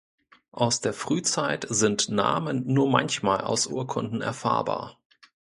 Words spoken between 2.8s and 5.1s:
manchmal aus Urkunden erfahrbar.